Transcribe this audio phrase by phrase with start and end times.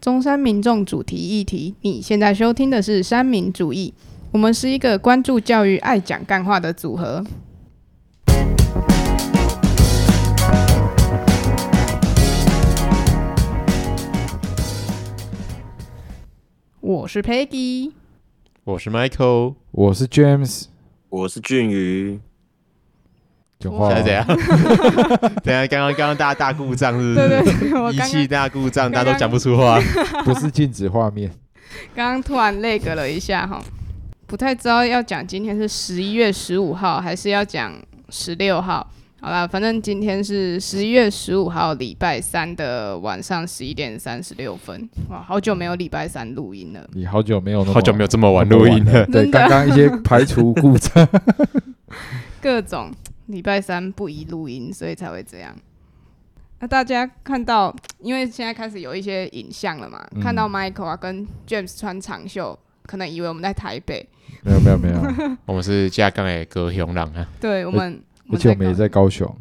[0.00, 1.74] 中山民众主题议题。
[1.82, 3.92] 你现在收听的是山民主义，
[4.32, 7.22] 我们是一个关注教育、爱讲干话的组合。
[16.80, 17.92] 我是 Peggy，
[18.64, 20.64] 我是 Michael，我是 James，
[21.10, 22.20] 我是俊宇。
[23.60, 24.26] 讲话现在怎样？
[25.44, 27.70] 等下刚刚刚刚大家大故障是不对对？
[27.70, 29.78] 对，我仪刚器大故障，大家都讲不出话。
[30.24, 31.30] 不是静止画面，
[31.94, 33.62] 刚刚突然累格了一下哈，
[34.26, 37.72] 不太知道要讲今天是十一月十五号还是要讲
[38.08, 38.86] 十六号。
[39.22, 44.88] 好啦，反正今天是十一月十五号，礼拜三的晚上十一点三十六分。
[45.10, 46.80] 哇，好久没有礼拜三录音了。
[46.94, 49.04] 你好久没有好久没有这么晚录音了。
[49.08, 51.06] 对，刚刚一些排除故障，
[52.40, 52.90] 各种
[53.30, 55.54] 礼拜三不宜录音，所以才会这样。
[56.58, 60.20] 那大家看到，因为现在开始有一些影像了嘛，嗯。
[60.22, 64.06] 看到 Michael 啊跟 James 穿长袖，可能以为我们在台北。
[64.42, 68.00] 没有没有没有， 我们是架杠的高雄人啊，对，我们
[68.32, 69.34] 而且我们也在高雄，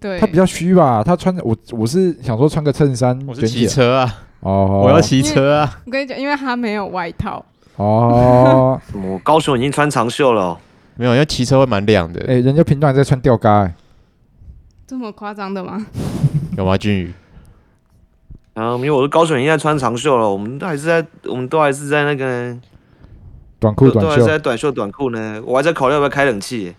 [0.00, 5.80] 对，他比较虚吧，他穿我我是想说穿个衬衫我是卷起来，骑车啊，哦，我要骑车啊。
[5.84, 7.44] 我跟你讲，因为他没有外套，
[7.76, 10.58] 哦， 我高雄已经穿长袖了哦、
[11.02, 12.24] 没有，因为骑车会蛮亮的。
[12.28, 13.74] 哎，人家频段在穿吊嘎，哎
[14.86, 15.84] 这么夸张的吗？
[16.56, 16.78] 有吗？
[16.78, 17.12] 俊宇，
[18.54, 22.56] 啊，因为我的高雄已经在穿长袖了，我们都还是在，我们都还是在那个
[23.58, 25.42] 短裤短袖，都都还是在短袖短裤呢。
[25.44, 26.72] 我还在考虑要不要开冷气。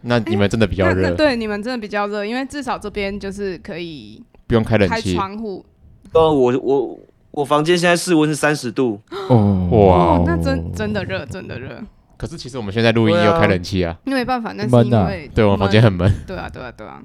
[0.00, 5.14] 那你们真的比较热，对你们真的比较热，因为至少这边就是可以不用开冷开气。
[5.14, 5.64] 窗户。
[6.12, 6.98] 呃，我我
[7.30, 9.78] 我房间现在室温是三十度，哦哇
[10.16, 11.80] 哦，那真真的热，真的热。
[12.16, 13.96] 可是其实我们现在录音也对啊有开冷气啊。
[14.04, 16.12] 因为没办法，那是因为对，我们房间很闷。
[16.26, 17.02] 对啊，对啊，对啊。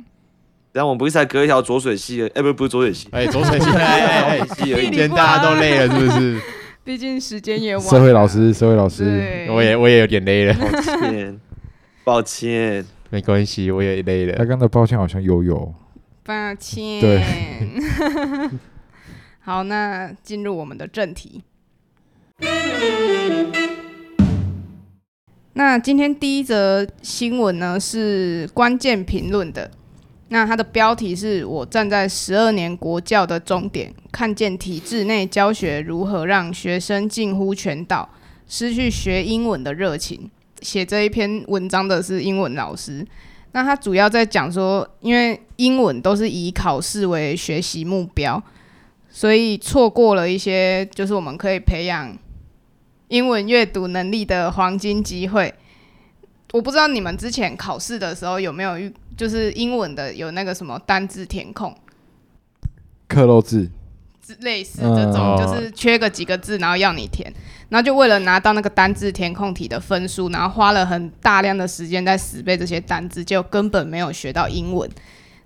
[0.74, 3.76] 然后我们不是才隔一条浊水溪，哎、不不是浊水溪，哎，浊水溪，哎
[4.08, 6.42] 哎哎，溪而已今天大家都累了，是不是？
[6.84, 7.92] 毕竟时间也晚了。
[7.92, 11.40] 社会老师，社会老师，我也我也有点累了，抱歉，
[12.06, 12.86] 抱歉。
[13.10, 14.34] 没关系，我也累了。
[14.38, 15.76] 他刚的抱歉好像有有，
[16.24, 17.02] 抱歉。
[17.02, 17.22] 对。
[19.42, 21.44] 好，那进入我们的正题。
[25.54, 29.70] 那今天第一则新闻呢是关键评论的，
[30.30, 38.08] 那它的标题是我站在十二年国教的终点，看见体制内教学如何让学生近乎全倒，
[38.48, 40.32] 失去学英文的热情。
[40.62, 43.06] 写这一篇文章的是英文老师，
[43.52, 48.42] 那他主要在讲说，因为英文都是以考试为学习目标，
[49.10, 52.18] 所以错过了一些就是我们可以培养
[53.12, 55.54] 英文阅读能力的黄金机会。
[56.54, 61.76] 我不知道你们之前考试的时候有没有遇，就是英文的有那个什么单字填空，
[63.10, 63.70] 克漏字，
[64.26, 65.38] 之类似这种，嗯。
[65.38, 67.30] 就是缺个几个字，然后要你填，
[67.68, 74.90] 然后就为了拿到那个单字填空题的分数，然后花了很大量的时间在死背这些单字，就根本没有学到英文，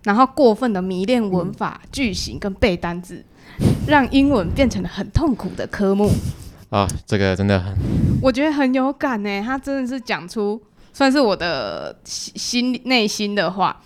[0.04, 3.26] 然后过分的迷恋文法、句型跟背单字，
[3.88, 6.12] 让英文变成了很痛苦的科目。
[6.76, 7.74] 啊，这个真的很
[8.22, 13.82] 我觉得很有感呢，他真的是讲出算是我的心心内心的话。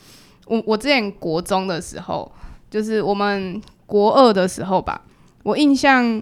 [0.48, 2.32] 我我之前国中的时候，
[2.68, 5.00] 就是我们国二的时候吧，
[5.44, 6.20] 我印象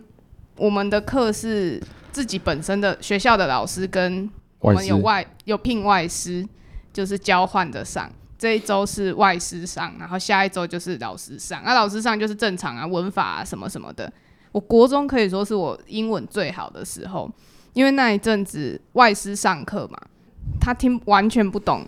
[0.57, 4.29] 我们的课是自己本身的学校的老师跟
[4.59, 6.45] 我们有外有聘外师，
[6.91, 8.11] 就是交换着上。
[8.37, 11.61] 这一周是外师上，然后下一周就是老师上。
[11.63, 14.11] 那、老师上就是正常啊，文法啊什么什么的。
[14.51, 17.29] 我国中可以说是我英文最好的时候，
[17.73, 19.99] 因为那一阵子外师上课嘛，
[20.59, 21.85] 他听完全不懂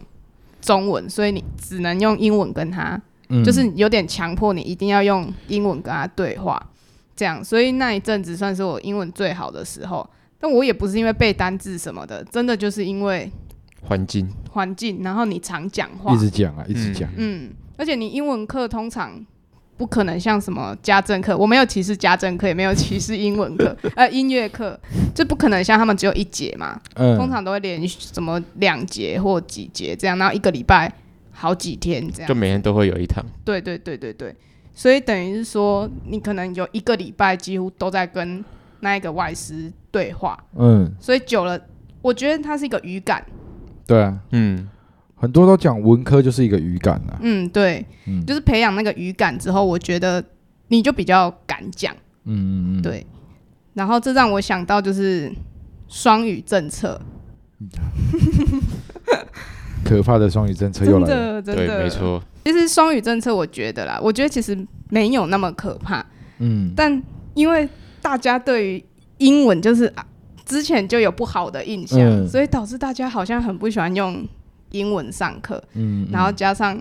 [0.62, 6.62] 中文，所以你只能用英文跟他，嗯就是有点强迫你一定要用英文跟他对话，
[7.16, 10.08] 这样，所以那一阵子算是我英文最好的时候。
[10.42, 13.30] 但我也不是因为背单字什么的，真的就是因为
[13.82, 14.26] 环境。
[14.52, 19.22] 环境，然后你常讲话一，直讲啊，一直讲，嗯，而且你英文课通常
[19.80, 24.78] 不可能像什么家政课，我没有歧视家政课，也没有歧视英文课， 呃，音乐课
[25.16, 30.92] 这不可能像他们只有一节嘛，通嗯，常都会连续什么两节或几节这样，然后一个礼拜
[31.32, 32.28] 好几天这样。
[32.28, 32.36] 就。
[32.36, 34.36] 每天都会有一堂，对对对对对，
[34.74, 38.44] 所以等于是说，你可能有一个礼拜几乎都在跟
[38.82, 41.58] 那一个外师对话，嗯，所以久了，
[42.02, 43.26] 我觉得它是一个语感。
[43.88, 44.68] 对啊，嗯，
[45.20, 50.24] 很多都讲文科就是一个语感啊，嗯，对，嗯，就是培养那个语感之后，我觉得
[50.70, 51.94] 你就比较敢讲。
[52.24, 53.06] 嗯嗯嗯，对，
[53.74, 55.32] 然后这让我想到就是
[55.88, 57.00] 双语政策，
[59.84, 61.84] 可怕的双语政策又真来了，对，的真的。
[61.84, 61.90] 没。
[61.90, 64.58] 错，其实双语政策，我觉得啦，我觉得其实
[64.90, 66.06] 没有那么可怕，
[66.38, 67.02] 嗯，但
[67.34, 67.68] 因为
[68.02, 68.86] 大家对于
[69.18, 70.06] 英文就是啊
[70.46, 72.28] 之前就有不好的印象，嗯。
[72.28, 74.26] 所以导致大家好像很不喜欢用
[74.72, 75.64] 英文上课。
[75.74, 76.78] 嗯，然后加上，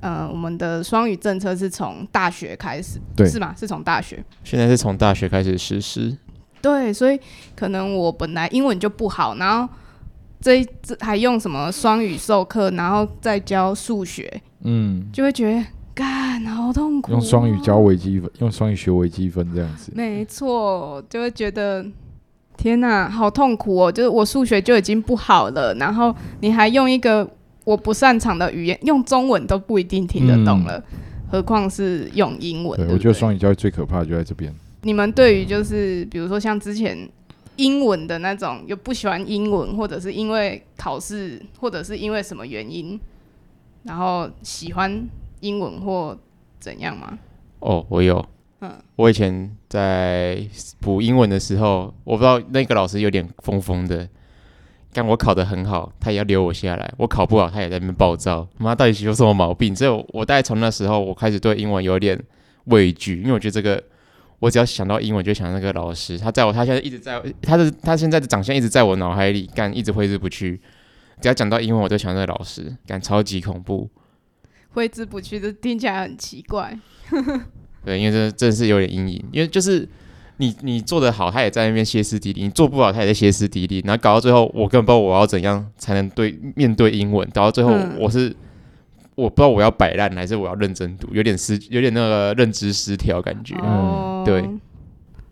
[0.00, 3.54] 呃，我们的双语政策是从大学开始，对是吗？
[3.56, 4.24] 是从大学。
[4.44, 6.16] 现在是从大学开始实施，
[6.62, 7.18] 对，所以
[7.56, 9.72] 可能我本来英文就不好，然后
[10.40, 17.78] 这一这还用什么双语授课，然后再教数学，嗯，就会觉得干好痛苦、哦用双语教。
[17.78, 19.90] 微积分，用双语学微积分这样子。
[19.96, 21.84] 没错，就会觉得
[22.58, 23.90] 天哪，好痛苦哦！
[23.90, 27.26] 就是我数学就已经不好了，然后你还用一个
[27.64, 30.82] 我不擅长的语言，用中文都不一定听得懂了，
[31.30, 32.76] 何况是用英文？
[32.76, 34.52] 对，对对我觉得双语教育最可怕的就在这边。
[34.82, 37.08] 你们对于就是比如说像之前
[37.54, 42.98] 英文的那种，又不喜欢英文，或者是因为考试，或者是因为什么原因，
[43.84, 45.08] 然后喜欢
[45.40, 46.18] 英文或
[46.58, 47.18] 怎样吗？
[47.60, 48.24] 哦，我有，
[48.60, 50.44] 嗯我以前在
[50.80, 54.08] 补英文的时候，我不知道那个老师有点疯疯的，
[54.92, 58.48] 但我考得很好，他也要留我下来；我考不好，他也在那边暴躁。
[58.58, 59.76] 妈，到底有什么毛病？
[59.76, 62.20] 所以我，大概从那时候，我开始对英文有点
[62.64, 63.80] 畏惧，因为我觉得这个，
[64.40, 70.60] 我只要想到英文，就想到那个老师，他在我，他现在一直在，他的他现在的长相一直在我脑海里，干一直挥之不去。
[71.20, 73.88] 只要讲到英文，我就想到那个老师，干超级恐怖。
[74.70, 76.76] 挥之不去，这听起来很奇怪。
[77.84, 79.88] 对，因为这真的是有点阴影，因为就是
[80.38, 83.82] 你你做的好，他也在那边歇斯底里；你做不好，他也在歇斯底里。
[83.84, 87.28] 然后搞到最后，我根本不知道我要怎样才能对面对英文。
[87.32, 88.34] 搞到最后，嗯我是
[89.14, 93.54] 我不知道我要摆烂还是我要认真读，有点失，有点那个认知失调感觉。
[93.56, 94.48] 哦，对，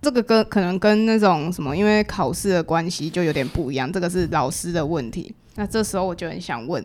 [0.02, 5.34] 这个跟可能跟那种什么，因为考试的关系就有点不一样，这个是老师的问题。
[5.54, 6.84] 那这时候我就很想问，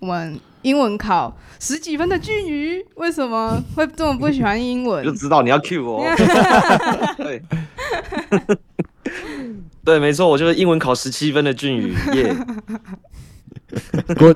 [0.00, 5.12] 我们英文考十几分的俊宇，为什么 会这么不喜欢英文就？
[5.12, 6.04] 知道你要 cue 我。
[7.16, 7.42] 对，
[9.84, 12.34] 对，没错，我就是英文考十七分的俊宇，耶、
[14.20, 14.34] 我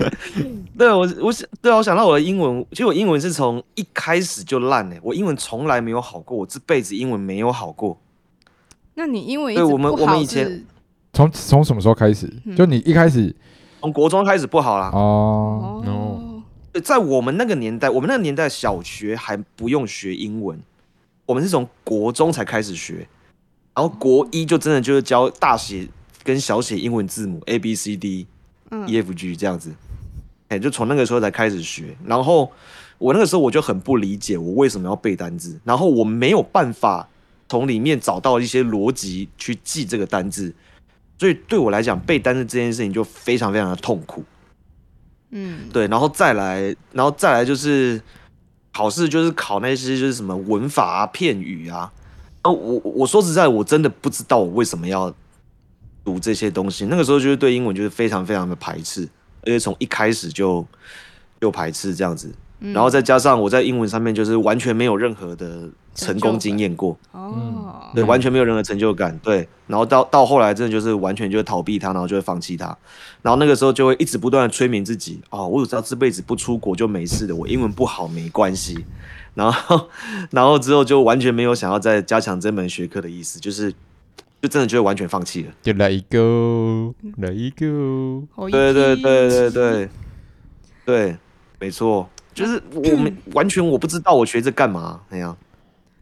[0.79, 7.99] 对我，我想，对啊，我想到我的英文，其实我英文是从一开始就烂诶，我英文从来没有好过，我这辈子英文没有好过。
[8.95, 10.65] 那你英文对我们我们以前
[11.13, 12.33] 从从什么时候开始？
[12.45, 13.35] 嗯就你一开始
[13.85, 14.91] 从国中开始不好啦。
[14.95, 16.43] 哦，
[16.83, 20.59] 在我们那个年代，我们那个年代小学还不用学英文，
[21.27, 23.07] 我们是从国中才开始学，
[23.75, 25.87] 然后国一就真的就是教大写
[26.23, 28.27] 跟小写英文字母 A B C D
[28.71, 28.89] 嗯。
[28.89, 29.71] E F G 这样子，
[30.49, 31.95] 哎、就从那个时候才开始学。
[32.07, 32.51] 然后
[32.97, 37.07] 我那个时候我就很不理解我为什么要背单字，然后我没有办法
[37.51, 40.55] 从里面找到一些逻辑去记这个单字，
[41.25, 44.23] 所以对我来讲背单词这件事情就非常非常的痛苦。
[45.31, 47.99] 嗯，对，然后再来，然后再来就是
[48.75, 51.91] 考试，就是考那些就是什么文法啊、片语啊。
[52.43, 55.11] 然后我我说实在，我真的不知道我为什么要
[56.05, 56.85] 读这些东西。
[56.85, 59.09] 那个时候就是对英文就是非常非常的排斥，
[59.41, 60.67] 而且从一开始就
[61.41, 62.31] 就排斥这样子。
[62.73, 69.49] 然后再加上我在英文上面就是完全没有任何的成功经验过，哦，对，嗯完全没有任何成就感，对。
[69.67, 72.67] 然后到到后来，真的就是完全就会逃避它，然后就会放弃它。
[73.23, 78.85] 然后那个时候就会一直不断的催眠自己，哦，我只要这辈子不出国就没事的，我英文不好没关系。
[79.35, 79.89] 然后，
[80.31, 83.73] 然后之后就完全没有想要再加强这门学科的意思，就是
[84.43, 85.53] 就真的就会完全放弃了。
[85.63, 88.27] 就 let it go，let it go。
[88.35, 89.89] 好对对对对对
[90.85, 91.17] 对，
[91.59, 95.37] 没错，就是我们 完全我不知道我学这干嘛那样。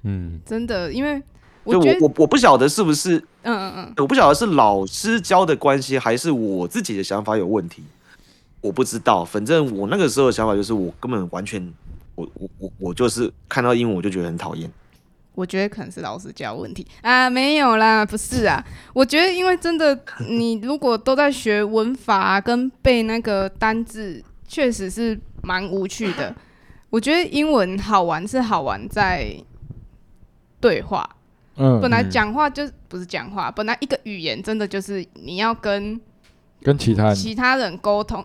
[0.04, 1.22] 嗯，真的，因为
[1.64, 7.84] 就我，我我我不晓得是不是嗯嗯嗯，我不晓得是老师教的关系，还是我自己的想法有问题，
[8.60, 9.24] 我不知道。
[9.24, 11.72] 反正我那个时候的想法就是，我根本完全，
[12.16, 14.68] 我我我我就是看到英文我就觉得很讨厌。
[15.34, 18.62] 我觉得可能是老师教问题啊，没有啦，不是啊。
[18.92, 19.98] 我觉得，因为真的，
[20.28, 26.34] 你如果都在学文法、啊、跟背那个单字，确实是蛮无趣的。
[26.90, 29.34] 我觉得英文好玩是好玩在
[30.60, 31.08] 对话，
[31.56, 35.98] 嗯，本来讲话就不是讲话，本来一个语言真的就是你要跟
[36.62, 38.22] 跟其他人，其他人沟通，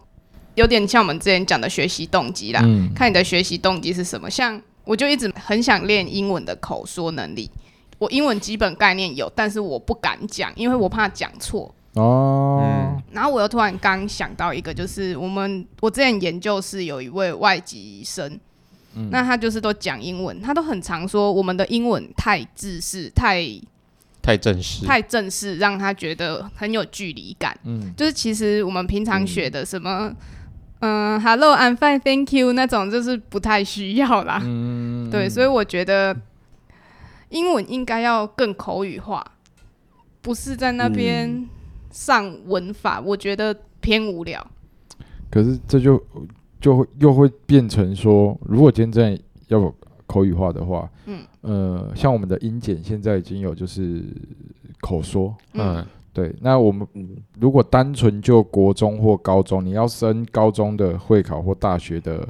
[0.56, 2.60] 有点像我们之前讲的学习动机啦。
[2.64, 4.30] 嗯，看你的学习动机是什么。
[4.30, 7.50] 像我就一直很想练英文的口说能力，
[7.98, 11.74] 我英文基本概念有，但是我不敢讲，因为我怕讲错。
[11.98, 18.40] 哦，然后我又突然刚想到一个，就是我们我之前研究室有一位外籍生，
[18.96, 23.44] 嗯那他就是都讲英文，他都很常说我们的英文太自式、太
[24.22, 24.86] 太正式。
[24.86, 27.58] 太正式，让他觉得很有距离感。
[27.64, 30.14] 嗯，就是其实我们平常学的什么，
[30.80, 34.42] 嗯、h e l l o I'm fine, thank you 那种，就是不太需要啦。
[34.44, 36.16] 嗯，对，所以我觉得
[37.30, 39.26] 英文应该要更口语化，
[40.22, 41.48] 不是在那边
[41.98, 44.46] 上文法，我觉得偏无聊。
[45.32, 46.00] 可是这就
[46.62, 49.74] 就会又会变成说，如果今天真的要有
[50.06, 54.04] 口语化的话，嗯，呃，像我们的英检现在已经有就是
[54.80, 55.78] 口说，嗯。
[55.78, 57.18] 嗯，对，那我们嗯。
[57.40, 62.28] 如果单纯就国中或高中，你要升高中的会考或大学的，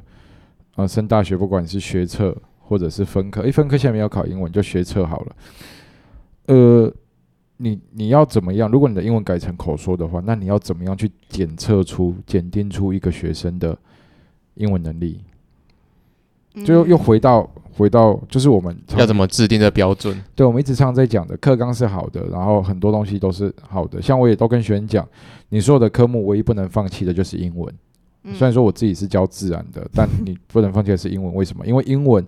[0.77, 5.35] 呃，升大学不管是学测或者是分科，诶，分科现在没有考英文，就学测好了。
[6.47, 6.93] 呃，
[7.57, 8.69] 你你要怎么样？
[8.69, 13.77] 如果你的英文改成口说的话，那你要怎么样去检测出、检定出一个学生的
[14.55, 15.21] 英文能力？
[16.53, 20.19] 嗯就又又回到回到，就是我们要怎么制定的标准？
[20.35, 24.01] 对，我们一直常常在讲的课纲是好的，然后很多东西都是好的。
[24.01, 25.07] 像我也都跟学生讲，
[25.49, 27.71] 你所有的科目唯一不能放弃的就是英文。
[28.23, 31.33] 嗯虽然说我自己是教自然的，但你不能放弃的是英文。
[31.35, 31.65] 为什么？
[31.65, 32.25] 因为英文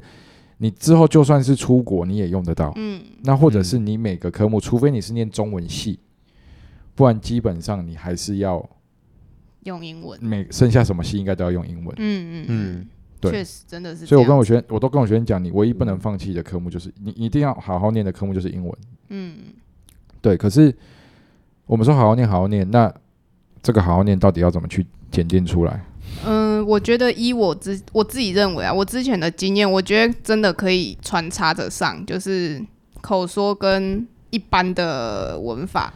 [0.61, 2.71] 你之后就算是出国你也用得到。
[2.75, 5.99] 嗯那或者是你每个科目，除非你是念中文系，
[6.95, 8.69] 不然基本上你还是要
[9.63, 11.95] 用英文，每剩下什么系应该都要用英文。
[11.97, 12.87] 嗯嗯嗯，
[13.19, 14.05] 对确实真的是。
[14.05, 18.77] 所以我跟我学生，我都跟我学生讲，你唯一不能放弃的科目就是你你一定要好好念的科目就是英文。
[19.09, 19.35] 嗯
[20.21, 20.75] 对，可是
[21.65, 22.93] 我们说好好念，好好念，那
[23.61, 25.85] 这个好好念到底要怎么去检定出来？
[26.25, 32.63] 嗯，我觉得依我之我自己认为啊，我之前的经验，我觉得真的可以穿插着上，就是
[33.01, 35.93] 口说跟一般的文法，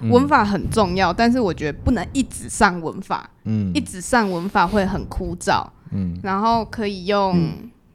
[0.00, 5.66] 嗯文，法很重要，但是我觉得不能一直上文法，嗯一直上文法会很枯燥。
[5.92, 7.48] 嗯然后可以用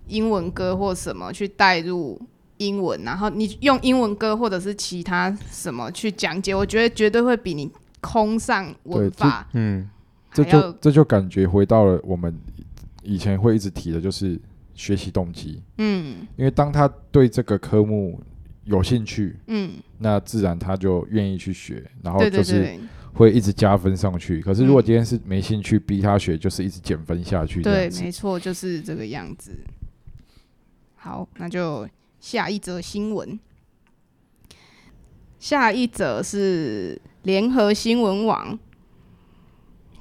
[0.08, 2.20] 英文歌或什么去带入
[2.58, 9.90] 英文，然后你用英文歌或者是其他什么去讲解，我觉得绝对会比你空上文法嗯，
[10.34, 12.34] 这就这就感觉回到了我们
[13.04, 14.40] 以前会一直提的，就是
[14.74, 15.62] 学习动机。
[15.78, 18.22] 嗯因为当他对这个科目
[18.66, 22.80] 有兴趣，嗯，那自然他就愿意去学，然后就是
[23.14, 24.40] 会一直加分上去。
[24.40, 27.62] 可是如果嗯今天是没兴趣，逼他学，就是一直减分下去。
[27.62, 29.52] 对，没错，就是这个样子。
[30.96, 33.40] 好，那就下一则新闻。
[35.40, 38.58] 下一则是联合新闻网，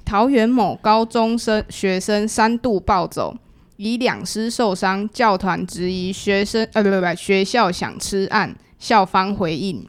[0.05, 3.35] 桃园某高中生学生三度暴走，
[3.77, 9.87] 以两师受伤，教团质疑学生呃不不不学校想吃案，校方回应。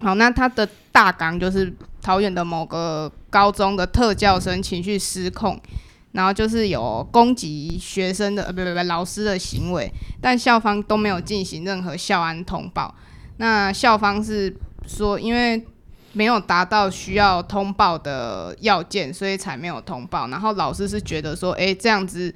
[0.00, 5.60] 好，那他的大纲就是桃园的某个高中的特教生情绪失控，
[6.12, 12.94] 然后就是有攻击学生的呃不不不老师的行为，但校方都没有进行任何校安通报。
[13.38, 15.62] 那校方是说，因为
[16.18, 20.26] 没有达到需要通报的要件，所以才没有通报。
[20.26, 22.34] 然后老师是觉得说，诶，这样子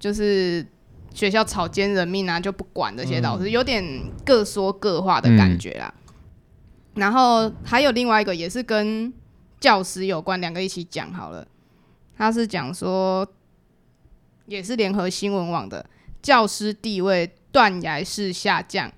[0.00, 0.66] 就是
[1.14, 3.84] 学校草菅人命啊，就不管这些老师，有点
[4.26, 5.94] 各说各话的感觉啦。
[6.94, 9.12] 然后还有另外一个也是跟
[9.60, 11.46] 教师有关，两个一起讲好了。
[12.18, 13.24] 他是讲说，
[14.46, 15.86] 也是联合新闻网的
[16.20, 18.90] 教师地位断崖式下降，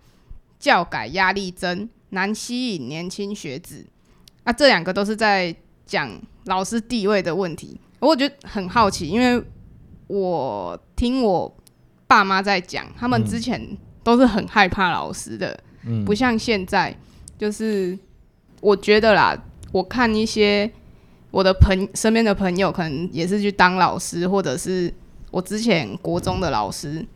[0.59, 3.85] 教改压力增，难吸引年轻学子。
[4.45, 5.55] 啊，这两个都是在
[5.87, 6.11] 讲
[6.47, 7.81] 老师地位的问题。
[8.01, 9.43] 我觉得很好奇，因为
[10.09, 11.55] 我听我
[12.07, 16.05] 爸妈在讲，他们之前都是很害怕老师的，嗯。
[16.05, 16.97] 不像现在，
[17.39, 17.97] 就是
[18.61, 19.37] 我觉得啦，
[19.71, 20.71] 我看一些
[21.31, 24.93] 我的朋身边的朋友，可能也是去当老师，或者是
[25.31, 27.07] 我之前国中的老师，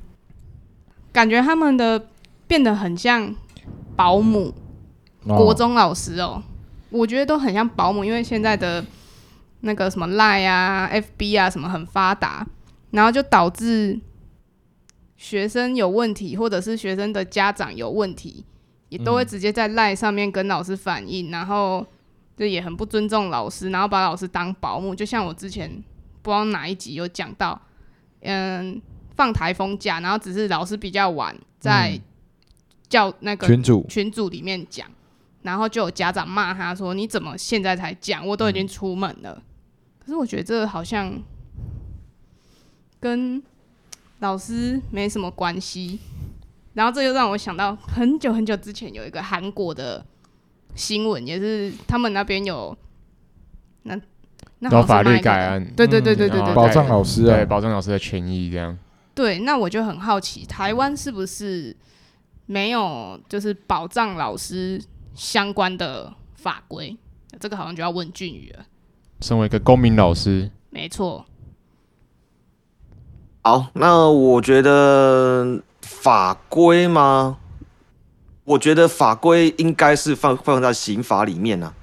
[1.13, 2.09] 感觉他们的
[2.47, 3.35] 变得很像
[3.97, 4.55] 保姆，
[5.25, 5.37] 哦。
[5.37, 6.43] 国中老师哦，
[6.91, 8.85] 我觉得都很像保姆，因为现在的
[9.61, 12.47] 那个什么 Line 啊、FB 啊什么很发达，
[12.91, 14.01] 然后就导致
[15.17, 18.45] 学生有问题，或者是学生的家长有问题，
[18.89, 21.85] 也都会直接在 Line 上面跟老师反映，然后
[22.37, 25.71] 就也很不尊重老师，然后把老师当保姆，就像我之前
[26.23, 27.61] 不知道哪一集有讲到，
[28.21, 28.81] 嗯，
[29.15, 32.03] 放台风假，然后只是老师比较晚在嗯
[32.89, 33.85] 教那个群主。
[33.89, 34.87] 群组里面讲，
[35.47, 38.27] 然后就有家长骂他说：“你怎么现在才讲？
[38.27, 39.41] 我都已经出门了。
[40.01, 41.13] 可是我觉得这好像
[42.99, 43.41] 跟
[44.19, 46.01] 老师没什么关系。
[46.75, 50.05] 然后这就让我想到很久很久之前有一个韩国的
[50.75, 52.77] 新闻，也是他们那边有
[53.85, 53.99] 那
[54.59, 58.77] 那法律改案，对对对对对对保障老师对啊，保障老师的权益这样。
[59.15, 61.75] 对，那我就很好奇，台湾是不是
[62.45, 64.79] 没有就是保障老师
[65.17, 66.97] 相关的法规？
[67.41, 68.65] 这个好像就要问俊宇了。
[69.21, 71.25] 身为一个公民老师，没错，
[73.43, 77.39] 好，那我觉得法规吗？
[78.45, 81.75] 我觉得法规应该是放放在刑法里面啊，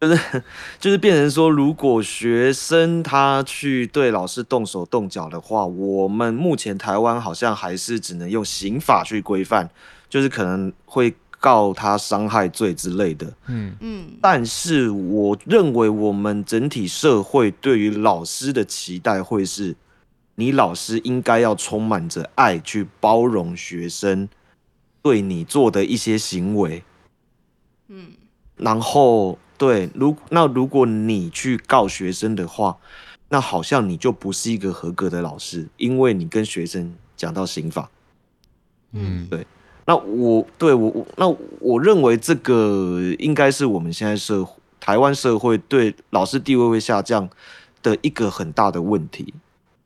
[0.00, 0.42] 就是
[0.78, 9.70] 就是变成说，如果学生他去对老师动手动脚的话，我们目前台湾好像还是只能用刑法去规范，
[10.08, 13.32] 就是可能会告他伤害罪之类的。
[13.46, 13.74] 嗯。
[13.80, 14.10] 嗯。
[14.20, 19.74] 但是我认为我们整体社会对于老师的期待会是，
[20.36, 24.28] 你老师应该要充满着爱去包容学生
[25.02, 26.84] 对你做的一些行为，
[27.88, 28.12] 嗯。
[28.56, 32.76] 然后对，如那如果你去告学生的话，
[33.30, 37.90] 那好像你就不是一个合格的老师，因为你跟学生讲到刑法。
[38.92, 39.28] 嗯
[39.86, 44.46] 那我对我我那我认为这个应该是我们现在社
[44.78, 47.28] 台湾社会对老师地位会下降
[47.82, 49.34] 的一个很大的问题。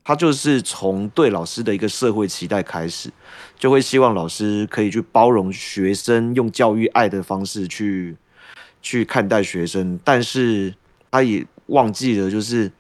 [0.07, 3.11] 他就是从对老师的一个社会期待开始，
[3.59, 8.15] 就会希望老师可以去包容学生，用教育爱的方式去
[8.83, 10.75] 去看待学生，但是
[11.11, 12.71] 他也忘记了，就是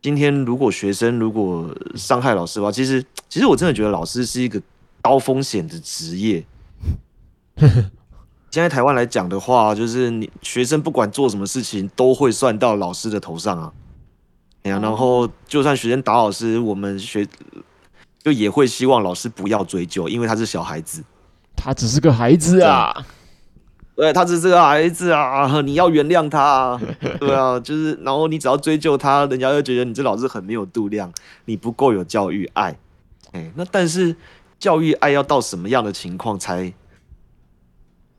[0.00, 4.62] 今天如果学生如果伤害老师的话，其实其实我真的觉得老师是一个
[5.02, 6.44] 高风险的职业。
[8.50, 13.72] 现在台湾来讲的话，就是你学生不管做什么事情，都会算到老师的头上啊。
[14.62, 17.26] 哎呀，然后就算学生打老师，我们学
[18.22, 21.02] 就也会希望老师不要追究，因为他是小孩子。
[21.54, 23.06] 他只是个孩子啊。
[23.94, 26.80] 对，他只是个孩子啊，你要原谅他、啊。
[27.20, 31.12] 对啊，就是，然后你只要追究他，人家就觉得你这老师很没有度量，
[31.44, 32.76] 你不够有教育爱。
[33.32, 34.16] 哎，那但是
[34.60, 36.72] 教育爱要到什么样的情况才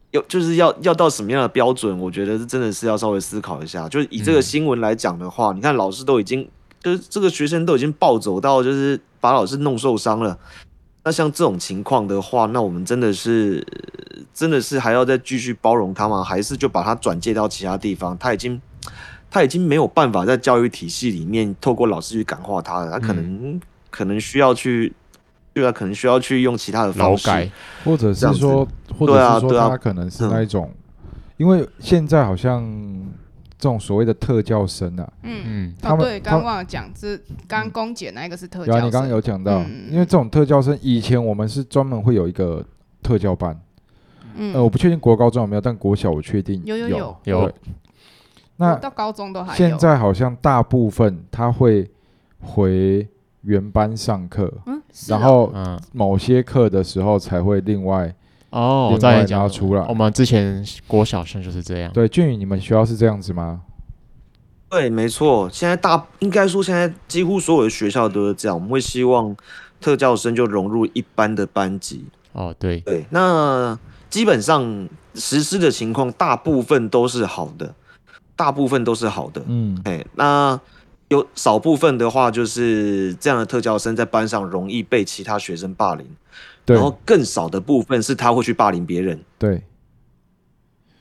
[0.09, 1.97] 要，就是要要到什么样的标准？
[1.97, 3.87] 我觉得是真的是要稍微思考一下。
[3.87, 6.49] 就是以这个新闻来讲的话，你看老师都已经，
[6.81, 10.37] 就是这个学生都已经暴走到，就是把老师弄受伤了。
[11.03, 13.65] 那像这种情况的话，那我们真的是
[14.33, 16.23] 真的是还要再继续包容他吗？
[16.23, 18.17] 还是就把他转介到其他地方？
[18.17, 18.61] 他已经
[19.31, 24.93] 他已经没有办法在教育体系里面透过老师去感化他了，他可能、可能需要去，
[25.53, 27.29] 对啊，可能需要去用其他的方式。
[27.83, 30.71] 或者是说，或者是说他可能是嗯那一种，
[31.37, 32.63] 因为现在好像
[33.57, 35.41] 这种所谓的特教生啊，嗯。
[35.45, 35.73] 嗯。
[35.81, 39.87] 他们哦，对，刚忘了讲，这刚公姐那一个是特有啊，教生，你刚刚有讲到，嗯。
[39.89, 42.63] 因为这种特教生以前我们是专门会有一个
[43.03, 43.59] 特教班，
[44.35, 47.17] 嗯，呃，我不确定国高中有没有，但国小我确定有有有。
[47.25, 47.51] 有
[48.57, 49.57] 那到高中都还有。
[49.57, 51.89] 现在好像大部分他会
[52.39, 53.07] 回
[53.41, 54.51] 原班上课，
[55.07, 58.13] 然后嗯某些课的时候才会另外
[58.51, 61.91] 哦，我另外再讲拿出来我们之前国小生就是这样。
[61.93, 62.07] 对。
[62.07, 63.61] 俊宇，你们学校是这样子吗？
[64.69, 69.35] 对，没错，现在大应该说现在几乎所有的学校都是这样，我们会希望
[69.81, 72.05] 特教生就融入一般的班级。
[72.33, 73.77] 哦，对，对，那
[74.09, 77.73] 基本上实施的情况大部分都是好的，
[78.35, 79.43] 大部分都是好的。
[79.47, 80.57] 嗯，哎，那
[81.11, 86.07] 有少部分的话，就是这样的特教生在班上容易被其他学生霸凌，
[86.65, 86.73] 对。
[86.77, 89.21] 然后更少的部分是他会去霸凌别人。
[89.37, 89.61] 对，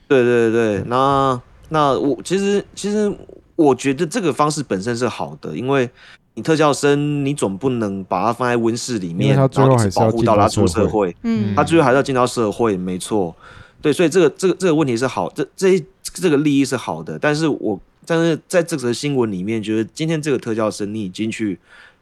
[0.09, 3.09] 对对对，那那我其实其实
[3.55, 5.89] 我觉得这个方式本身是好的，因为
[6.33, 10.83] 你特教生，你总不能把他放在温室里面，他最后然后一直还是要进到保护到他出社会。
[10.83, 13.33] 社会，嗯，他最后还是要进到社会，没错。
[13.81, 21.57] 对，所以这个这个这个问题是好，这这一这个利益是好的，但是我但是在这则新闻里面，就是今天这个特教生你已经去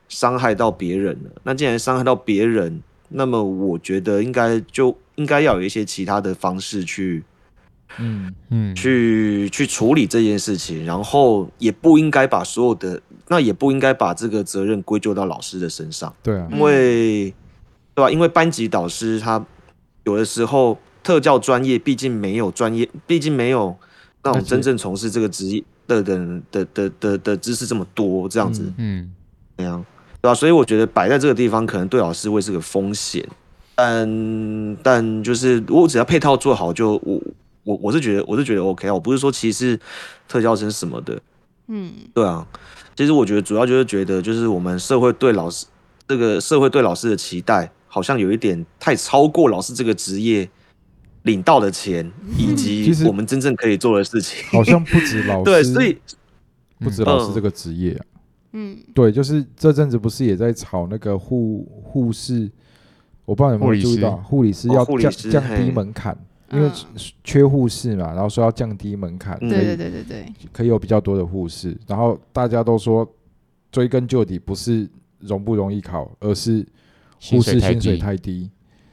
[0.07, 7.23] 伤害到别人了，那既然伤害到别人，那么我觉得应该就应该要有一些其他的方式去
[7.97, 16.13] 嗯，嗯，去去处理这件事情，然后也不应该把所有的那也不应该把这个责任归咎到老师的身上。
[16.23, 17.33] 对啊，因为，
[17.93, 18.09] 对吧？
[18.09, 19.43] 因为班级导师他
[20.05, 23.75] 有的时候特教专业毕竟没有专业，毕竟没有
[24.23, 29.15] 那种真正从事这个职业的人的的的的知识这么多，这样子，嗯嗯，
[29.57, 29.85] 那样，
[30.21, 30.33] 对吧？
[30.33, 33.27] 所以我觉得摆在这个地方，可能对老师会是个风险，
[33.75, 37.21] 但但就是我只要配套做好就，我
[37.63, 39.79] 我我是觉得我是觉得 OK 啊，我不是说歧视
[40.27, 41.19] 特教生什么的，
[41.67, 41.91] 嗯。
[42.13, 42.45] 对啊，
[42.95, 45.65] 其实我觉得主要就是觉得，就是我们社会对老师
[46.07, 50.49] 这个社会对老师的期待，好像有一点太超过老师这个职业
[51.29, 54.43] 领到的钱，以其及实我们真正可以做的事情。
[54.51, 55.97] 好像不止老师，对，所以
[56.79, 58.05] 不止老师嗯这个职业啊。
[58.53, 58.77] 嗯。
[58.93, 62.49] 对，就是这阵子不是也在炒那个护护士，
[63.25, 64.67] 我不知道有没有注意到，护理师。
[64.69, 66.17] 哦要降降低门槛，
[66.51, 66.99] 因为嗯。
[67.23, 73.07] 缺护士嘛，然后说要降低门槛，嗯对对对对对，可以有比较多的护士，然后大家都说
[73.71, 74.89] 追根究底不是
[75.19, 76.65] 容不容易考，而是
[77.21, 78.49] 护士薪水低，太低。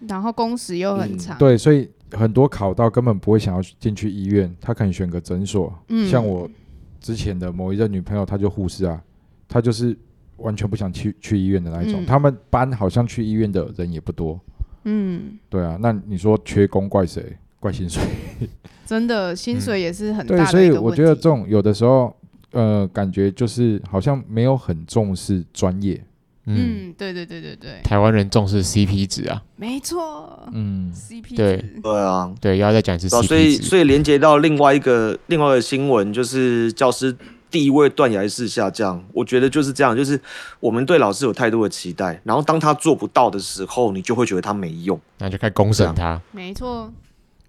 [0.08, 5.72] 然后工时又很嗯长，，对，所以很多考到根本不会想要进去医院，他可能选个诊所。
[5.88, 6.48] 嗯像我
[7.00, 9.00] 之前的某一任女朋友，她就护士啊，
[9.48, 9.96] 她就是
[10.38, 12.02] 完全不想去去医院的那一种。
[12.02, 14.40] 嗯他们班好像去医院的人也不多。
[14.84, 17.36] 嗯，对啊，那你说缺工怪谁？
[17.58, 18.02] 怪薪水。
[18.84, 22.14] 真的薪水也是很大所以我觉得这种有的时候，
[22.52, 26.00] 呃，感觉就是好像没有很重视专业。
[26.46, 30.48] 嗯，嗯，对对对对对，台湾人重视 CP 值啊，没错。
[30.52, 31.56] 嗯，，CP 对。
[31.56, 31.80] 值。
[31.82, 37.14] 对啊，对，要再讲一次对啊所以，所以连接到另外一个另外一个新闻，就是教师
[37.50, 39.02] 地位断崖式下降。
[39.12, 40.20] 我觉得就是这样，就是
[40.60, 45.00] 我们对老师有太多的期待，然后当他做不到的时候，你就会觉得他没用。
[45.18, 46.92] 那就开始公审他，没错，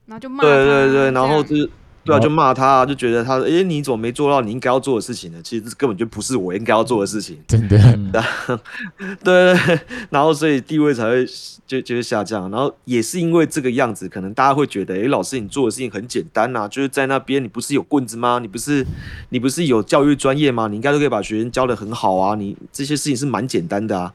[0.07, 1.69] 然后就骂对他对对，然后就是
[2.07, 5.39] 对啊，就骂他，啊就觉得他，哎，你怎么没做到你应该要做的事情呢？
[5.43, 7.37] 其实这根本就不是我应该要做的事情。
[7.47, 11.25] 真的，嗯对对 对，然后所以地位才会
[11.67, 18.39] 就就会下降，然后也是因为这个样子，可能大家会觉得，诶，老师你做的事情很简单呐、就是在那边你不是有棍子吗？
[18.41, 18.85] 你不是
[19.29, 20.67] 你不是有教育专业吗？
[20.67, 24.13] 你应该都可以把学生教的很好啊，你这些事情是蛮简单的啊。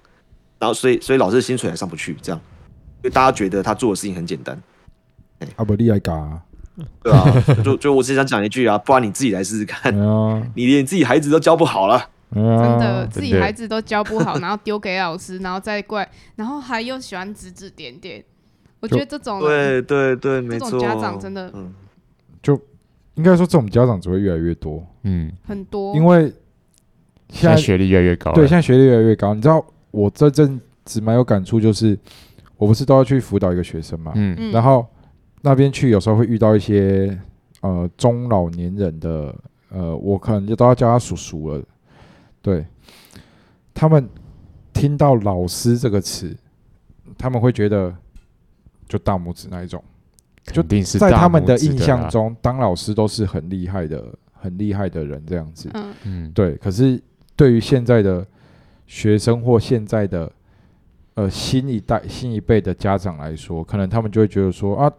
[0.58, 2.40] 然后所以所以老师的薪水还上不去，这样，
[2.98, 4.56] 因为大家觉得他做的事情很简单，
[5.56, 6.40] 阿伯利来嘎，
[7.02, 7.24] 对啊，
[7.62, 9.94] 就就我只想讲一句啊，不然你自己来试试看，
[10.54, 12.08] 你连自己孩子都教不好了。
[12.34, 18.24] 真的自己孩子都教不好，然后丢给老师，然后再怪，然后还又喜欢指指点点。
[18.80, 21.70] 我觉得这种人对对对，没错，这种家长真的嗯，
[22.42, 22.58] 就
[23.16, 26.22] 应该说这种家长只会越来越多，嗯，很多，因为
[27.28, 29.34] 现在现在学历越来越高了，对现在学历越来越高。
[29.34, 31.98] 你知道我这阵子蛮有感触，就是
[32.56, 34.50] 我不是都要去辅导一个学生嘛，嗯，嗯。
[34.50, 34.86] 然后
[35.42, 37.18] 那边去有时候会遇到一些
[37.60, 39.34] 呃中老年人的，
[39.68, 41.62] 呃，我可能就都要叫他叔叔了。
[42.40, 42.64] 对，
[43.74, 44.08] 他们
[44.72, 46.34] 听到“老师”这个词，
[47.18, 47.94] 他们会觉得
[48.88, 49.82] 就大拇指那一种。
[50.46, 55.70] 就定是在他们的印象，中，当老师都是很厉害的、很厉害的人这样子。
[55.72, 57.00] 嗯嗯，对，可是
[57.36, 58.26] 对于现在的
[58.88, 60.30] 学生或现在的
[61.14, 64.92] 呃新一代、新一辈的家长来说，可能他们就会觉得说啊，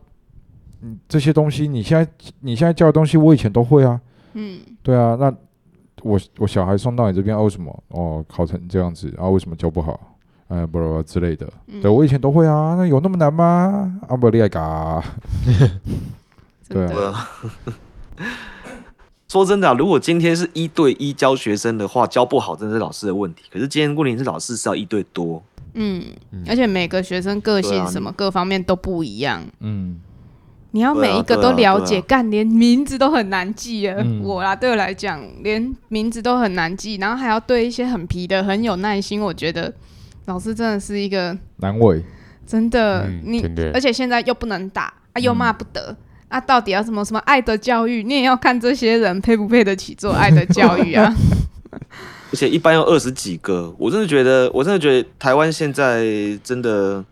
[0.83, 3.99] 嗯，这些东西你现在你现在教的东西，我以前都会啊，
[4.33, 4.59] 嗯。
[4.83, 5.33] 对啊，那
[6.01, 7.83] 我我小孩送到你这边，啊、为什么？
[7.89, 10.17] 哦考成这样子，啊、为什么教不好？
[10.49, 13.99] 呃，不不之类的，嗯，对我以前都会啊，那有那么难吗？
[14.09, 15.03] 阿伯利亚嘎，
[16.67, 17.29] 对啊。
[19.29, 23.45] 说真的、啊，如果今天是一对一教学生的话，教不好真的是老师的问题。
[23.51, 25.41] 可是今天问题是老师是要一对多，
[25.73, 29.99] 嗯嗯，而且每个学生个性什么各方面都不一样，嗯，
[30.73, 34.01] 你要每一个都了解，干连名字都很难记了。
[34.01, 39.21] 嗯我啦，对我来讲，连名字都很难记，然后还要对一些很皮的很有耐心。
[39.21, 39.71] 我觉得
[40.25, 42.03] 老师真的是一个难为，
[42.47, 45.95] 真的，嗯你的而且现在又不能打啊，又嗯骂不得。
[46.29, 48.01] 啊，到底要什么什么爱的教育？
[48.01, 51.13] 你也要看这些人配不配得起做爱的教育啊！
[52.33, 53.71] 而且一般要二十几个。
[53.77, 56.03] 我真的觉得，我真的觉得台湾现在
[56.43, 57.05] 真的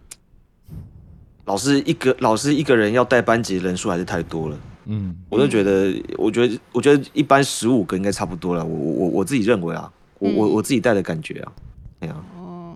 [1.45, 4.57] 老师一个老师一个人要带班级人数还是太多了。
[4.85, 8.65] 嗯，我就觉得，我觉得，我觉得一般十五个应该差不多了。
[8.65, 10.51] 我我我我自己认为啊，我我嗯。
[10.53, 11.51] 我自己带的感觉啊，
[11.99, 12.75] 哎呀、哦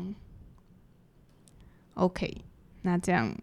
[1.96, 2.38] ，OK，
[2.84, 3.34] 那这样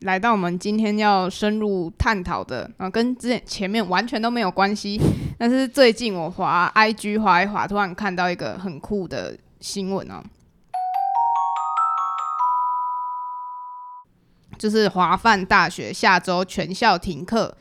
[0.00, 5.00] 来到我们今天要深入探讨的啊，跟之前前面完全都没有关系，
[5.36, 10.22] 但是最近我滑 IG 滑一滑，突然看到一个很酷的新闻哦，
[14.62, 17.52] 就是华范大学下周全校停课，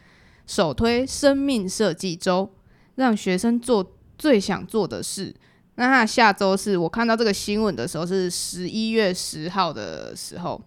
[0.46, 2.48] 首推生命设计周，
[2.94, 5.34] 让学生做最想做的事。
[5.78, 10.62] 那他下周是我看到这个新闻的时候是十一月十号的时候，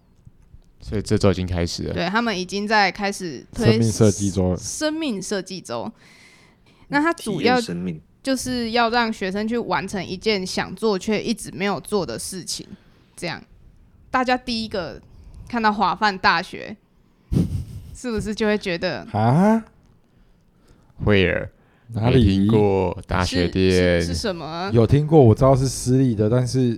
[0.81, 5.89] 所以这周已经开始了，对他们已经在开始推生命设计周生命设计周。
[6.89, 8.01] 那它主要生命。
[8.21, 12.67] 就是要让学生去完成一件想做却一直没有做的事情，
[13.15, 13.41] 这样
[14.11, 14.99] 大家第一个
[15.55, 16.75] 看到华范大学，
[17.95, 19.63] 是不是就会觉得啊，
[21.05, 21.49] 惠尔
[21.93, 24.69] 哪里听里过大学店是是什么？
[24.73, 25.17] 有听过？
[25.17, 26.77] 我知道是私立的，但是，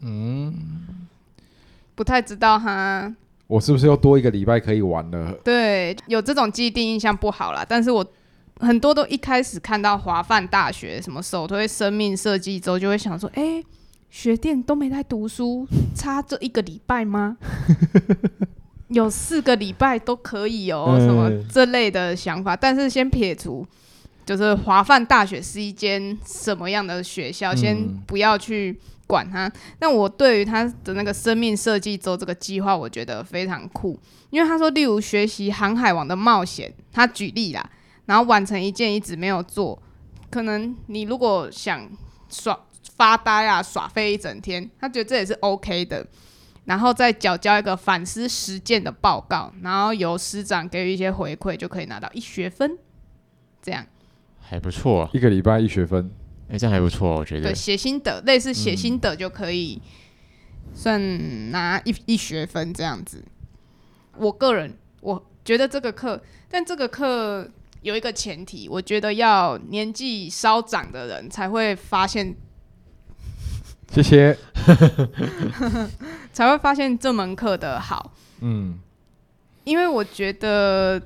[0.00, 0.52] 嗯，
[1.94, 3.14] 不太知道哈。
[3.46, 5.32] 我是不是又多一个礼拜可以玩了？
[5.44, 7.64] 对，有这种既定印象不好啦。
[7.68, 8.04] 但是我
[8.58, 13.62] 很多都一开始看到华范大学什么首推生命设计周，就会想说，哎、
[14.18, 17.36] 学店都没在读书， 差这一个礼拜吗？
[18.88, 22.56] 有四个礼拜都可以哦，嗯什么这类的想法。
[22.56, 23.66] 但是先撇除
[24.24, 27.76] 就是华范大学是一间什么样的学校，嗯先
[28.06, 29.52] 不要去管它。
[29.78, 34.00] 但我对于他的那个生命设计周这个计划，我觉得非常酷，
[34.30, 37.68] 因为他说，例如学习航海王的冒险，他举例啦，
[38.06, 39.78] 然后完成一件一直没有做，
[40.30, 41.86] 可能你如果想
[42.30, 42.58] 耍
[42.96, 46.06] 发呆啊、耍废一整天，他觉得这也是 OK 的。
[46.64, 52.76] 然后再缴交一个反思实践的报告，然后由师长给予一些回馈，就可以拿到一学分。
[53.62, 53.86] 这样，
[54.40, 56.10] 还不错啊，一个礼拜一学分，
[56.48, 59.80] 哎，这样还不错，我觉得对，写心得，类似写心得就可以
[60.74, 63.24] 算拿一一学分这样子。
[64.16, 67.48] 我个人我觉得这个课，但这个课
[67.82, 72.34] 有一个前提，我觉得要年纪稍长的人才会发现，
[73.92, 74.36] 谢谢。
[76.32, 78.12] 才会发现这门课的好。
[78.40, 78.78] 嗯，
[79.64, 81.00] 因为我觉得，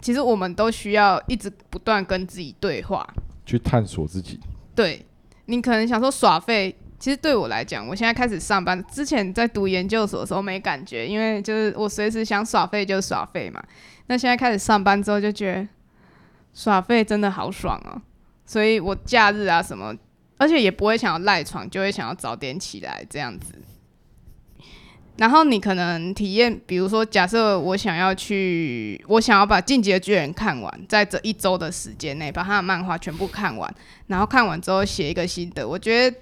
[0.00, 3.06] 其实我们都需要一直不断跟自己对话。
[3.46, 4.40] 去探索自己。
[4.74, 5.04] 对
[5.46, 13.62] 你可能想说耍废，其实对我来讲，我现在开始上班，之前在读研究所的时候没感觉，因为就是我随时想耍废就耍废嘛。
[14.06, 15.68] 那现在开始上班之后，就觉得
[16.54, 18.00] 耍废真的好爽哦、
[18.44, 19.94] 所以我假日啊什么，
[20.40, 23.54] 而且也不会想要赖床，就会想要早点起来这样子。
[25.18, 33.70] 然后你可能体验，比如说，假设我想要去，我想要把《进击的巨人》看完，在这一周的时间内把他的漫画全部看完，
[34.06, 36.16] 然后看完之后写一个心得，我觉得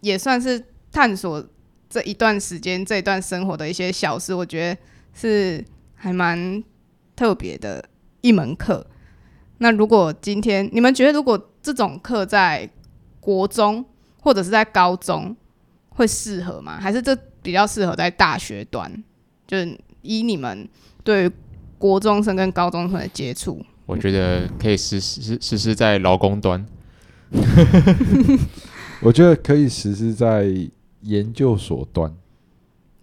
[0.00, 1.46] 也算是探索
[1.90, 4.80] 这一段时间、这一段生活的一些小事，我觉得
[5.12, 5.62] 是
[5.94, 6.64] 还蛮
[7.14, 7.84] 特别的
[8.22, 8.86] 一门课。
[9.58, 12.66] 那如果今天你们觉得，如果这种课在
[13.22, 13.84] 国中
[14.20, 15.34] 或者是在高中
[15.90, 16.78] 会适合吗？
[16.80, 18.92] 还是这比较适合在大学端？
[19.46, 20.68] 就是以你们
[21.04, 21.30] 对于
[21.78, 26.66] 国中生跟高中生的接触，我觉得可以实施实施在劳工端，
[29.02, 30.46] 我觉得可以实施在
[31.02, 32.12] 研究所端。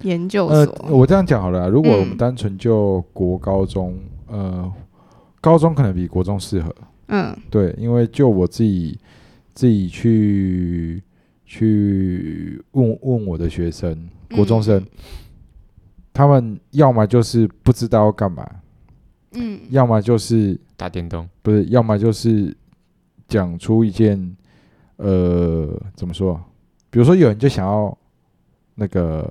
[0.03, 4.71] 研究呃所，，我这样讲好了啊，如果我们嗯单纯就国高中，呃，
[5.41, 6.73] 高中可能比国中适合。
[7.09, 8.97] 嗯对，因为就我自己
[9.59, 11.03] 自己去
[11.43, 14.87] 去问问我的学生，国中生，嗯
[16.13, 18.49] 他们要么就是不知道要干嘛，
[19.33, 22.55] 嗯要么就是打电动，不是，要么就是
[23.27, 24.37] 讲出一件
[24.95, 26.41] 呃怎么说？
[26.89, 27.97] 比如说有人就想要
[28.75, 29.29] 那个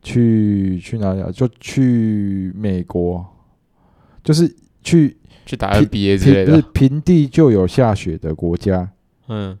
[0.00, 1.30] 去去哪里啊？
[1.30, 3.22] 就去美国，
[4.24, 4.50] 就是
[4.82, 6.68] 去去打 NBA 之类平不是的。
[6.72, 8.90] 平地就有下雪的国家，
[9.28, 9.58] 嗯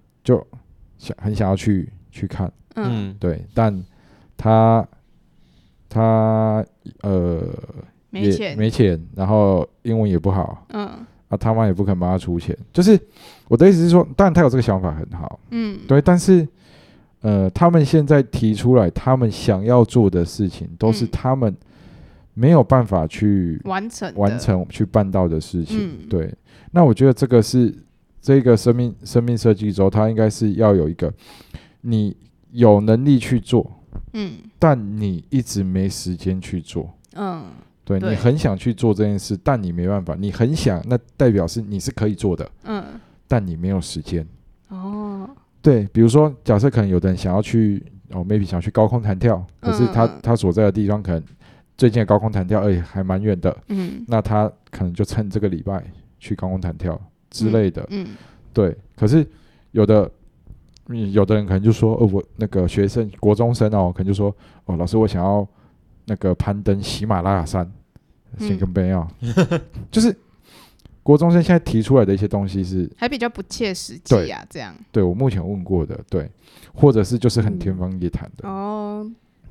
[0.98, 3.84] 想很想要去去看，嗯，嗯，对，但
[4.36, 4.86] 他
[5.88, 6.64] 他
[7.02, 7.42] 呃
[8.10, 10.66] 也没钱，没钱，然后英文也不好。
[10.70, 10.88] 嗯。
[11.28, 12.56] 啊，他妈也不肯帮他出钱。
[12.72, 12.96] 就是
[13.48, 16.46] 我的意思是说，当然他有这个想法很好，嗯，对，但是
[17.20, 21.08] 呃，他们现在提出来他们想要做的事情，都是嗯。
[21.10, 21.52] 他们
[22.32, 24.20] 没有办法去完成的。
[24.20, 25.76] 完，成去办到的事情。
[25.80, 26.08] 嗯。
[26.08, 26.32] 对，
[26.70, 27.74] 那我觉得这个是
[28.26, 31.14] 这个生命生命设计周，它应该是要有一个
[31.82, 32.16] 你
[32.50, 33.70] 有能力去做，
[34.14, 36.92] 嗯但你一直没时间去做。
[37.14, 37.44] 嗯
[37.84, 40.16] 对对你很想去做这件事，但你没办法。
[40.18, 42.82] 你很想，那代表是你是可以做的，嗯，
[43.28, 44.26] 但你没有时间。
[44.70, 45.30] 哦，
[45.62, 51.22] 对，比如说，假设可能有的人想要去哦，maybe 想去高空弹跳，可是他他所在的地方可能
[51.78, 55.80] 最近的高空弹跳，哎、还蛮远的，嗯那他可能就趁这个礼拜
[56.18, 57.00] 去高空弹跳
[57.44, 57.84] 之类的。
[57.90, 58.08] 嗯
[58.52, 59.26] 对，可是
[59.72, 60.10] 有的。
[60.88, 64.32] 嗯，有的人可能就说，哦，我那个学生国中生哦，可能就说，
[64.66, 65.44] 哦，老师，我想要
[66.04, 67.68] 那个攀登喜马拉雅山，
[68.38, 68.46] 嗯。
[68.46, 69.04] 先跟没有，
[69.90, 70.16] 就是
[71.02, 76.30] 国中生现在提出来的一些东西是还比较不切实对际啊，这样，对我目前问过的，对，
[76.72, 79.04] 或者是就是很嗯天方夜谭的，哦，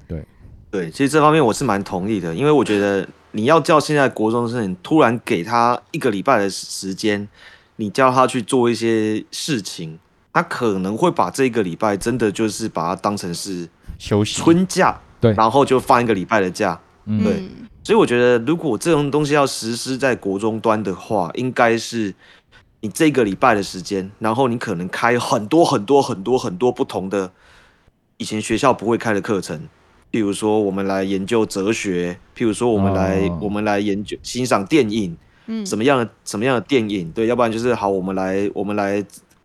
[0.07, 0.23] 对。
[0.71, 7.27] 对，其实这方面我是蛮同意的，因为我觉得你要叫现在国中生，突然给他一个礼拜的时间，
[7.77, 9.99] 你叫他去做一些事情，
[10.33, 14.41] 他可能会把这个礼拜真的就是把它当成是休息。
[14.41, 16.79] 春假，对然后就放一个礼拜的假。
[17.05, 17.49] 嗯对嗯
[17.83, 22.11] 所以我觉得，如果这种东西要实施在国中端的话，应该是
[22.81, 27.31] 你这个礼拜的时间，然后你可能开很多很多很多很多不同的
[28.17, 29.59] 以前学校不会开的课程，
[30.11, 35.15] 譬如说我们来研究哲学，譬如说我们来、哦我们来研究欣赏电影，
[35.47, 39.03] 嗯，什么样的什么样的电影，对，要不然就是好，我们来我们来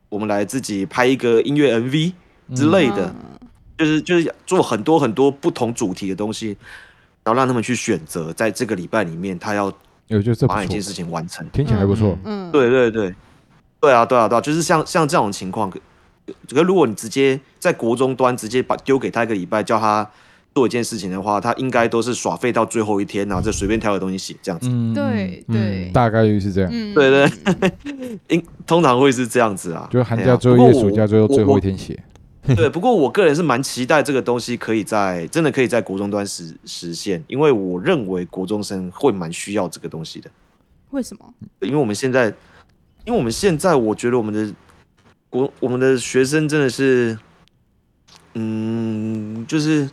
[0.09, 2.13] 我们来自己拍一个音乐 MV
[2.55, 3.49] 之类的，嗯。
[3.81, 6.49] 就是就是做很多很多不同主题的东西，
[7.25, 9.73] 然后让他们去选择，在这个礼拜里面，他要我
[10.09, 10.49] 觉得这不错。
[10.49, 11.49] 把一件，事情完成。
[11.49, 12.15] 听起来还不错。
[12.25, 13.15] 嗯，对对对，
[13.81, 15.81] 对啊，对啊，对啊，就是像像这种情况，可
[16.55, 20.07] 可如果你直接在国中端直接把丢给他一个礼拜，叫他
[20.55, 24.69] 做一件事情的话，他应该都是耍废到最后一天，然后再随便挑个东西写这样子。
[24.69, 26.71] 嗯，对嗯对，大概率是这样。
[26.73, 29.89] 嗯，对对， 应通常会是这样子啊。
[29.91, 32.03] 就寒哎假最后一页、呀不过我暑假最后最后一天写。
[32.57, 40.31] 对，不过我个人是蛮期待这个东西可以在真的可以在国中端实实现，因为我认为国中生会蛮需要这个东西的。
[40.91, 41.35] 为什么？
[41.61, 42.27] 因为我们现在，
[43.05, 44.53] 因为我们现在，我觉得我们的
[45.29, 47.17] 国我们的学生真的是，
[48.35, 49.89] 嗯，就是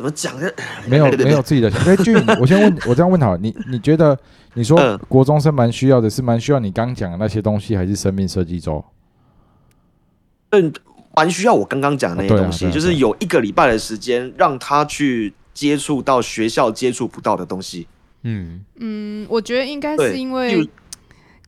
[0.00, 0.50] 怎么讲呢？
[0.88, 1.90] 没有没有自己的想法。
[1.90, 4.18] 哎，俊，我先问，我这样问好了，你 你觉得
[4.54, 8.82] 你说嗯国中生蛮需要的，是蛮需要你刚讲的那些东西，还是生命设计周？
[10.52, 10.72] 嗯，
[11.14, 17.86] 蛮需要我刚刚讲的那些东西，就是有一个礼拜的时间让他去接触到学校接触不到的东西。
[18.22, 20.66] 嗯，嗯，我觉得应该是因为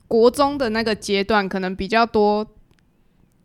[0.07, 2.45] 国中的那个阶段可能比较多，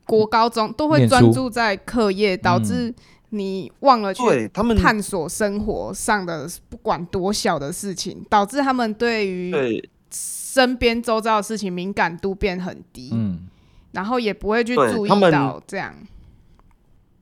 [0.04, 2.94] 国高中都会专注在课业，导致
[3.30, 9.52] 你忘了去对他们，探索生活上的不管多小的事情，导致他们对于
[10.10, 13.48] 身边周遭的事情敏感度变很低，嗯，
[13.92, 15.94] 然后也不会去注意到这样。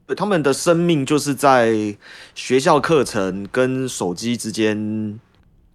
[0.06, 1.96] 对他们的生命就是在
[2.34, 5.18] 学校课程跟手机之间。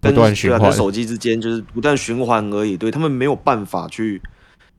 [0.00, 2.76] 不断循环跟手机之间就是不断循环而已。
[2.76, 4.20] 对他们没有办法去，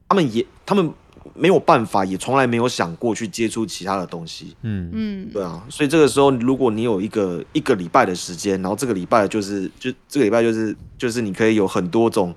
[0.09, 0.93] 他们也他们
[1.35, 4.55] 没有办法，也从来没有想过去接触其他的东西。
[4.61, 12.33] 嗯，嗯，对啊，所以这个时候，如果你有一个一个礼拜的时间，然后这个礼拜就是就这个礼拜就是就是你可以有很多种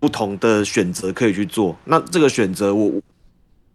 [0.00, 1.76] 不同的选择可以去做。
[1.84, 2.92] 那这个选择我，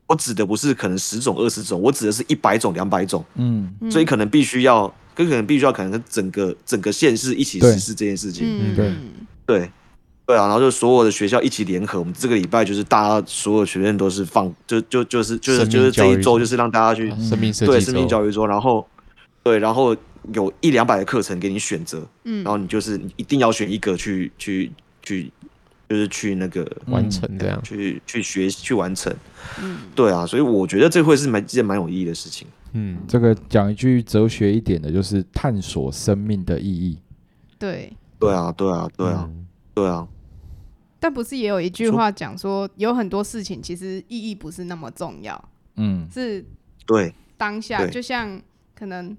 [0.07, 3.23] 我指的不是可能十种、二十种，我指的是一百种、两百种。
[3.35, 8.45] 嗯，嗯所以可能必须要，跟可能必须要可能跟整个整个县市一起实施这件事情。
[8.47, 8.93] 嗯，对
[9.45, 9.71] 对，
[10.29, 18.87] 对啊，然后就所有的学校一起联合，我们这个礼拜就是大家所有学院都是放，就就就是就是就是这一周就是让大家去、生命对生命教育周，然后
[19.41, 19.97] 对，然后
[20.31, 25.31] 有一两百个课程给你选择，嗯然后你就是你一定要选一个去去去，
[25.89, 29.11] 就是去那个完成这样，去去学去完成。
[29.59, 32.47] 嗯对啊，所以我觉得这会是蛮一件蛮有意义的事情。
[32.73, 36.99] 嗯，这个讲一句哲学一点的，就是探索生命的意义。
[37.57, 37.91] 对。
[38.19, 40.05] 对啊，对啊，对啊，嗯，对啊，
[40.99, 46.45] 但不是也有一句话讲说，有很多事情其实意义不是那么重要，嗯，是
[46.85, 47.13] 对。
[47.37, 48.37] 当下，就像
[48.75, 49.15] 可能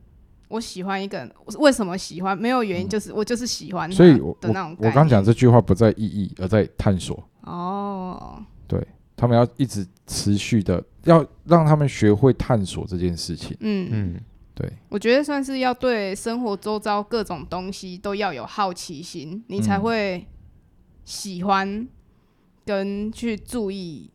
[0.48, 2.36] 我喜欢一个人，为什么喜欢？
[2.36, 7.26] 没有原因，就是、我就是喜欢他所以我的那种我我刚讲这这句话不在意义，而在探索。
[7.44, 13.56] 哦，对他们要一直持续的，要让他们学会探索这件事情。
[13.60, 13.88] 嗯。
[13.90, 14.20] 嗯，
[14.54, 19.80] 对，我觉得算是要对生活周遭各种东西都要有好奇心，你才嗯。
[19.80, 20.26] 会
[21.10, 21.88] 喜欢
[22.64, 24.08] 跟去注意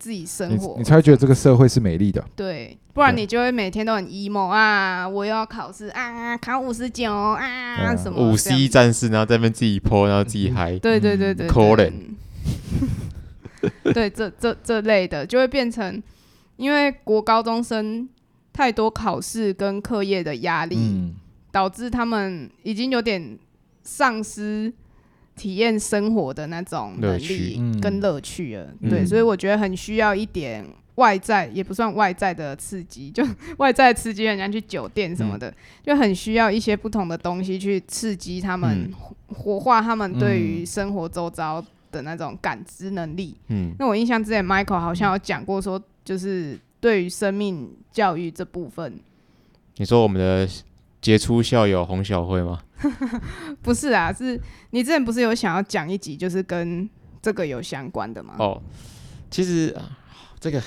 [0.00, 0.82] 自己生你活你。
[0.82, 2.24] 才会觉得这个社会是美丽的。
[2.34, 5.08] 对，不然对你就会每天都很 emo 啊！
[5.08, 11.92] 我又要考试啊，考五十九啊，啊什么五这样 C 战士，然后在那边自己 po，然后自己嗨，对对对对，可怜
[13.84, 16.02] 对 对，这这这类的就会变成，
[16.56, 18.08] 因为国高中生
[18.52, 21.14] 太多考试跟课业的压力，嗯，
[21.52, 23.38] 导致他们已经有点
[23.84, 24.72] 丧失
[25.40, 28.68] 体验生活的那种能力嗯跟乐趣了。
[28.80, 30.62] 嗯对，所以我觉得很需要一点
[30.96, 33.26] 外在，也不算外在的刺激， 就
[33.56, 35.50] 外在刺激，人家去酒店什么的，
[35.82, 38.92] 就很需要一些不同的东西去刺激他们，嗯
[39.34, 43.34] 活化他们对于嗯生活周遭的那种感知能力。
[43.48, 49.00] 嗯，那我印象之前 Michael 好像有讲过，说就是对于生命教育这部分，
[49.78, 50.46] 你说我们的
[51.00, 52.60] 杰出校友洪小慧吗？
[53.62, 56.88] 不是啊，是你之前不是有想要讲一集，就是跟
[57.22, 58.34] 这个有相关的吗？
[58.38, 58.62] 哦，
[59.30, 59.96] 其实啊
[60.38, 60.62] 这个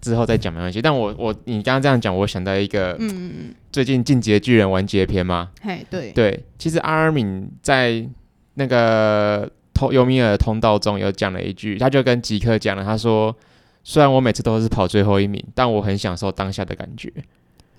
[0.00, 0.82] 之后再讲没关系。
[0.82, 8.04] 但我我你刚刚这样讲，我想到一个嗯最近《进击的巨人》完结篇吗，嘿，对，对，其实阿尔敏在
[8.54, 13.34] 那个通尤米尔的通道中有讲了一句，他就跟吉克讲了，他说
[13.82, 17.12] ：“虽然我每次都是跑最后一名，但我很享受当下的感觉。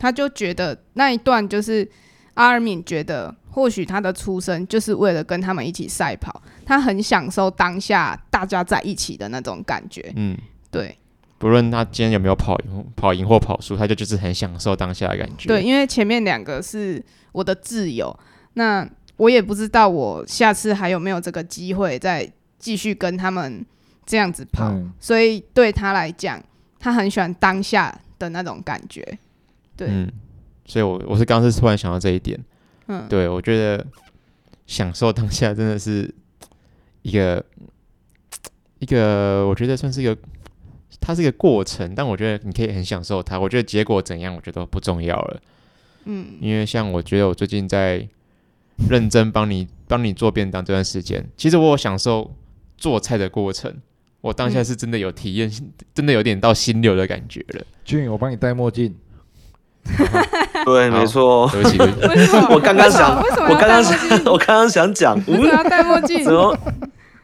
[0.06, 1.90] 他就觉得那一段就是
[2.36, 10.38] 阿尔敏觉得，或许他的出生就是为了跟他们一起赛跑，他很享受当下大家在一起的那种感觉。”嗯，
[10.70, 10.96] 对
[11.40, 15.48] 不论他今天有没有跑赢、跑赢或跑输，他就就是很享受当下的感觉。
[15.48, 18.16] 对，，因为前面两个是我的挚友，
[18.54, 18.88] 那
[19.18, 23.66] 我也不知道我下次还有没有这个机会再继续跟他们
[24.06, 26.40] 这样子跑，嗯所以对他来讲，
[26.78, 29.18] 他很喜欢当下的那种感觉。
[29.78, 30.12] 对，嗯，
[30.66, 32.40] 所以我我是刚刚是突然想到这一点。
[32.88, 33.84] 嗯，对我觉得
[34.68, 36.14] 享受当下真的是
[37.02, 37.44] 一个
[38.78, 40.16] 一个，我觉得算是一个，
[41.02, 43.40] 它是一个过程，但我觉得你可以很享受它。
[43.40, 45.42] 我觉得结果怎样，我觉得不重要了。
[46.04, 48.08] 嗯，因为像我觉得我最近在
[48.88, 52.36] 认真帮你帮你做便当这段时间，其实我有享受
[52.78, 53.76] 做菜的过程，
[54.22, 55.52] 我当下嗯是真的有体验，
[55.96, 57.66] 真的有点到心流的感觉了。
[57.84, 58.96] 俊，我帮你戴墨镜。
[60.66, 61.50] 对，好没错。
[61.52, 61.78] 对不起？
[62.50, 63.18] 我刚刚想，
[63.50, 63.84] 我刚刚？
[63.84, 66.34] 想，我刚刚想讲，为什么嗯，要戴墨镜怎？
[66.34, 66.58] 么？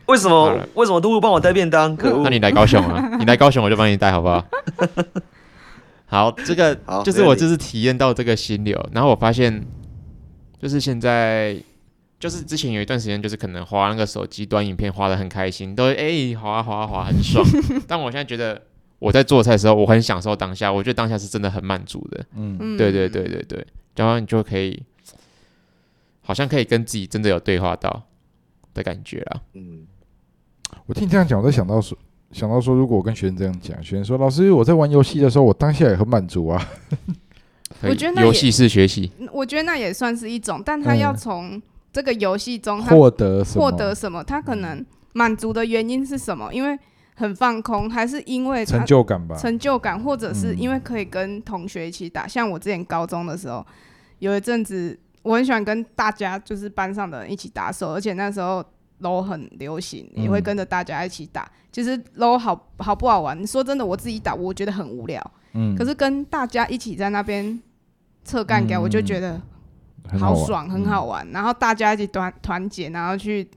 [0.08, 0.58] 为什么？
[0.76, 1.96] 为什么都不帮我带便当？
[1.96, 2.30] 可恶那！
[2.30, 3.18] 你来高雄啊？
[3.18, 4.46] 你来高雄我就帮你带，好不好？
[6.08, 9.66] 好，这个好就是我就是体验到这个心流，然后我发现，
[10.62, 11.56] 就是现在，
[12.20, 17.46] 就是之前有一段时间，就是可能滑那个手机端影片滑的很开心，都哎、滑啊滑啊滑很爽。
[17.88, 18.62] 但我现在觉得
[19.02, 22.24] 我在做菜的时候，我很享受当下，我觉得当下是真的很满足的。
[22.36, 24.84] 嗯，嗯对对对对对，然后你就可以，
[26.22, 28.04] 好像可以跟自己真的有对话到
[28.76, 29.42] 的感觉啊。
[29.54, 29.88] 嗯，
[30.86, 31.98] 我听你这样讲，我在想到说，
[32.32, 36.70] 想到说，如果我跟学生这样讲，学生说，老师，我在玩游戏的时候，我当下也很满足啊。
[37.82, 43.44] 我觉得游戏是学习，我觉得那也算是一种，但他要嗯从这个游戏中他获得？
[43.46, 44.24] 获得什么？
[44.24, 46.54] 他可能满足的原因是什么？
[46.54, 46.78] 因为
[47.22, 49.36] 很放空，还是因为他成就感吧。
[49.36, 52.28] 成就感，或者是嗯因为可以跟同学一起打。
[52.28, 53.66] 像我之前高中的时候，
[54.20, 58.66] 有一阵子我很喜欢跟大家就是班上的人一起打手，而且那时候
[59.02, 61.50] LO 很流行，也会嗯跟着大家一起打。
[61.72, 63.46] 其实 LO 好好不好玩？
[63.46, 65.22] 说真的，我自己打我觉得很无聊，
[65.54, 67.62] 嗯，可是跟大家一起在那边
[68.24, 69.42] 测干掉，嗯我就觉得
[70.20, 71.26] 好爽，很嗯好玩。
[71.32, 73.48] 然后大家一起团团结，然后去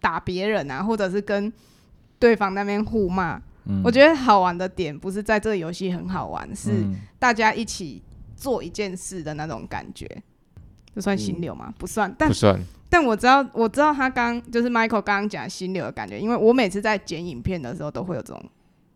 [0.00, 1.52] 打别人啊，或者是跟
[2.18, 3.36] 对方那边互骂。
[3.70, 8.02] 嗯我觉得好玩的点不是在这个游戏很好玩，是嗯大家一起
[8.34, 10.06] 做一件事的那种感觉。
[10.94, 11.72] 这算心流吗？
[11.78, 12.58] 不算，但不算。
[12.88, 18.42] 但我知道，我知道他刚就是 Michael 刚刚讲心流的感觉，因为我每次在剪影片的时候都会有这种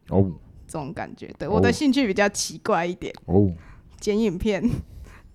[0.08, 0.32] 哦
[0.66, 1.30] 这种感觉。
[1.38, 3.52] 对，哦我的兴趣比较奇怪一点，哦，
[4.00, 4.66] 剪影片，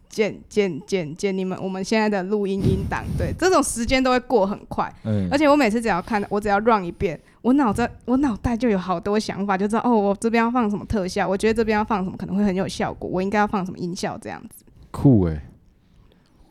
[0.10, 4.92] 剪剪剪剪你们我们现在的录音音档，对，这种时间都会过很快。
[5.04, 7.18] 嗯，而且我每次只要看，我只要 run 一遍，
[7.48, 15.42] 我脑子我脑袋就有好多想法，就知道哦，我这边要放什么特效，我觉得这边要放什么可能会很有效果，我应该要放什么音效这样子，酷哎，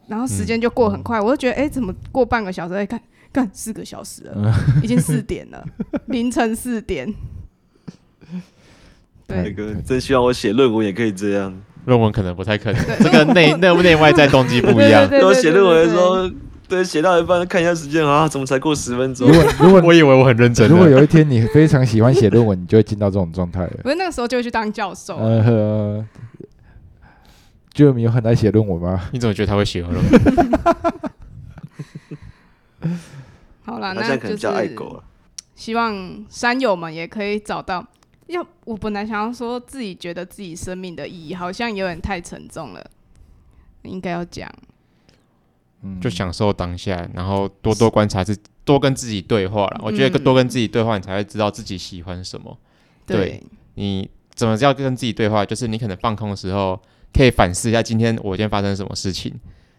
[0.06, 2.72] 然后时间就过很快，我就觉得哎、怎么过半个小时？
[2.72, 2.98] 哎，看
[3.30, 5.62] 干四个小时了，嗯已经四点了，
[6.08, 7.12] 凌晨四点。
[9.26, 11.54] 对，哥真希望我写论文也可以这样。
[11.84, 15.06] 论文可能不太可能，这个内内内外在动机不一样。
[15.06, 16.30] 对然后写论文的时，候，
[16.68, 19.34] 对，写到一半看一下时间啊，怎么才过十分钟如？
[19.34, 23.72] 果如果 我以为我很认真如果，有一天你非常喜欢写论文，你就会进到这种状态了。
[23.82, 25.16] 不是那个时候就会去当教授。
[25.16, 26.06] 呃呵，
[27.72, 29.08] 就你有很爱写论文吗？
[29.12, 30.04] 你怎么觉得他会写论文？
[33.64, 35.04] 好啦，那就在可能叫爱狗了。
[35.54, 37.86] 希望山友们也可以找到。
[38.26, 42.84] 要我本来想要说自己觉得自己生命的意义，好像有点太沉重了，
[43.82, 44.52] 应该要讲。
[45.82, 49.80] 嗯就享受当下，然后多多观察自，多跟自己对话了。
[49.82, 52.56] 我觉得嗯多跟自己对话，你才会知道自己喜欢什么。
[53.06, 53.42] 对
[53.74, 55.44] 你怎么叫跟自己对话？
[55.44, 56.80] 就是你可能放空的时候，
[57.12, 59.32] 可以反思一下今天我今天发生什么事情，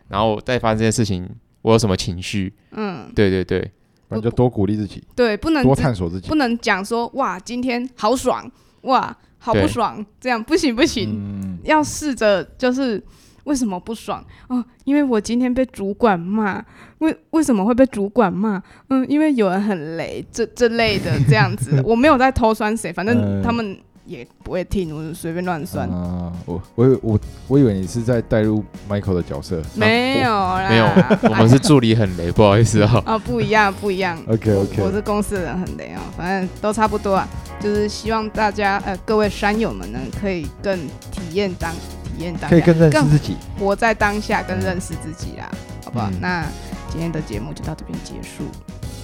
[0.07, 1.27] 然后再发生这件事情，
[1.61, 2.53] 我有什么情绪。
[2.71, 3.59] 嗯，对对对，
[4.07, 6.35] 反正就多鼓励自己，对，不能多探索自己不。
[6.35, 8.49] 能讲说哇，今天好爽，
[8.81, 13.03] 哇，好不爽，这样不行不行，嗯，要试着就是
[13.47, 14.63] 为什么不爽哦？
[14.83, 16.63] 因为我今天被主管骂，
[16.99, 18.61] 为为什么会被主管骂？
[18.89, 25.87] 嗯，因为有人很雷，这这类的 这样子，我没有在偷酸谁，反正嗯他们也不会听，我就随便乱酸。
[25.89, 29.61] 啊，我我以我我以为你是在带入 Michael 的角色。
[29.75, 30.85] 没有啦，没有，
[31.29, 33.03] 我们是助理很雷，不好意思哦。
[33.05, 34.17] 啊， 不一样，不一样。
[34.27, 37.27] OK OK，我是公司的人很雷啊，反正都差不多啊。
[37.59, 40.77] 就是希望大家呃各位山友们呢，可以更
[41.11, 43.37] 体验当体验当下，可以更认识自己。
[43.59, 45.49] 活在当下，更认识自己啦，
[45.85, 46.09] 好不好？
[46.11, 46.45] 嗯那
[46.89, 48.43] 今天的节目就到这边结束，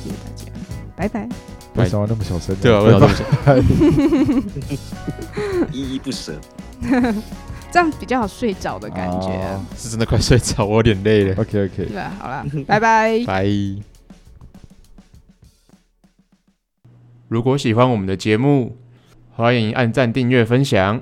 [0.03, 0.45] 谢谢大家，
[0.95, 1.27] 拜拜。
[1.75, 2.61] 为什么那么小声呢？
[2.61, 3.09] 对啊，为什么？
[5.71, 6.39] 依依不舍。
[7.71, 11.33] 这样比较好睡着的感觉是真的快睡着，我有点累了。
[11.41, 12.11] OK OK，对吧？
[12.19, 13.19] 好啦，拜拜。
[13.25, 13.47] 拜。
[17.27, 18.77] 如果喜欢我们的节目，
[19.35, 21.01] 欢迎按赞、订阅、分享。